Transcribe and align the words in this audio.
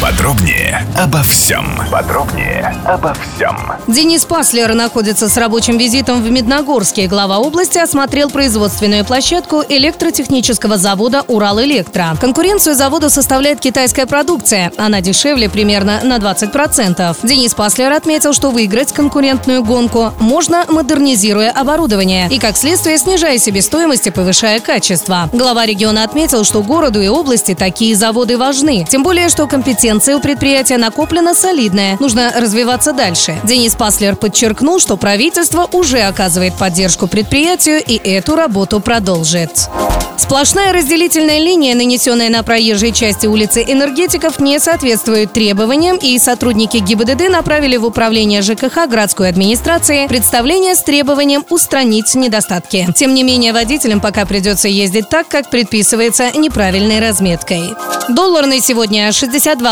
Подробнее 0.00 0.86
обо 0.96 1.24
всем. 1.24 1.66
Подробнее 1.90 2.72
обо 2.84 3.12
всем. 3.14 3.56
Денис 3.88 4.24
Паслер 4.24 4.72
находится 4.74 5.28
с 5.28 5.36
рабочим 5.36 5.76
визитом 5.76 6.22
в 6.22 6.30
Медногорске. 6.30 7.08
Глава 7.08 7.38
области 7.38 7.78
осмотрел 7.78 8.30
производственную 8.30 9.04
площадку 9.04 9.64
электротехнического 9.68 10.76
завода 10.76 11.24
«Урал-Электро». 11.26 12.16
Конкуренцию 12.20 12.76
завода 12.76 13.08
составляет 13.10 13.58
китайская 13.58 14.06
продукция. 14.06 14.70
Она 14.76 15.00
дешевле 15.00 15.48
примерно 15.48 16.00
на 16.04 16.18
20%. 16.18 17.16
Денис 17.24 17.54
Паслер 17.54 17.92
отметил, 17.92 18.32
что 18.32 18.50
выиграть 18.50 18.92
конкурентную 18.92 19.64
гонку 19.64 20.12
можно, 20.20 20.64
модернизируя 20.68 21.50
оборудование 21.50 22.28
и, 22.30 22.38
как 22.38 22.56
следствие, 22.56 22.98
снижая 22.98 23.38
себестоимость 23.38 24.06
и 24.06 24.10
повышая 24.10 24.60
качество. 24.60 25.28
Глава 25.32 25.66
региона 25.66 26.04
отметил, 26.04 26.44
что 26.44 26.62
городу 26.62 27.02
и 27.02 27.08
области 27.08 27.56
такие 27.56 27.96
заводы 27.96 28.38
важны. 28.38 28.86
Тем 28.88 29.02
более, 29.02 29.28
что 29.28 29.48
компетенция 29.88 30.16
у 30.16 30.20
предприятия 30.20 30.76
накоплена 30.76 31.34
солидная. 31.34 31.96
Нужно 31.98 32.30
развиваться 32.36 32.92
дальше. 32.92 33.38
Денис 33.44 33.74
Паслер 33.74 34.16
подчеркнул, 34.16 34.80
что 34.80 34.98
правительство 34.98 35.66
уже 35.72 36.00
оказывает 36.00 36.54
поддержку 36.58 37.06
предприятию 37.06 37.82
и 37.82 37.96
эту 37.96 38.36
работу 38.36 38.80
продолжит. 38.80 39.70
Сплошная 40.18 40.72
разделительная 40.72 41.38
линия, 41.38 41.74
нанесенная 41.74 42.28
на 42.28 42.42
проезжей 42.42 42.92
части 42.92 43.26
улицы 43.26 43.64
энергетиков, 43.66 44.40
не 44.40 44.58
соответствует 44.58 45.32
требованиям, 45.32 45.96
и 45.96 46.18
сотрудники 46.18 46.78
ГИБДД 46.78 47.30
направили 47.30 47.76
в 47.76 47.86
управление 47.86 48.42
ЖКХ 48.42 48.88
городской 48.88 49.28
администрации 49.28 50.06
представление 50.08 50.74
с 50.74 50.82
требованием 50.82 51.44
устранить 51.48 52.14
недостатки. 52.16 52.88
Тем 52.96 53.14
не 53.14 53.22
менее, 53.22 53.52
водителям 53.52 54.00
пока 54.00 54.26
придется 54.26 54.68
ездить 54.68 55.08
так, 55.08 55.28
как 55.28 55.50
предписывается 55.50 56.30
неправильной 56.36 57.00
разметкой. 57.00 57.62
Доллар 58.08 58.46
на 58.46 58.60
сегодня 58.60 59.12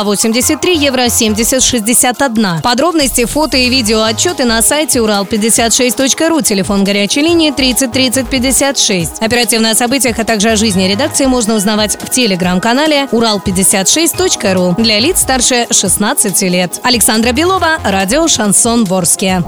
62,83, 0.07 0.75
евро 0.75 1.03
70,61. 1.07 2.63
Подробности, 2.63 3.25
фото 3.25 3.57
и 3.57 3.69
видео 3.69 4.03
отчеты 4.03 4.45
на 4.45 4.63
сайте 4.63 5.01
урал56.ру, 5.01 6.41
телефон 6.43 6.85
горячей 6.85 7.23
линии 7.23 7.51
30 7.51 7.93
30 7.93 8.29
56. 8.29 9.23
Оперативно 9.23 9.71
о 9.71 9.75
событиях, 9.75 10.19
а 10.19 10.25
также 10.25 10.51
о 10.51 10.57
жизни 10.57 10.85
редакции 10.85 11.27
можно 11.27 11.55
узнавать 11.55 11.97
в 12.01 12.11
телеграм-канале 12.11 13.09
урал56.ру 13.13 14.75
для 14.83 14.99
лиц 15.01 15.21
старше 15.21 15.67
16 15.71 16.43
лет. 16.43 16.81
Александра 16.83 17.33
Белова, 17.33 17.79
радио 17.85 18.29
«Шансон 18.29 18.85
Ворске». 18.85 19.43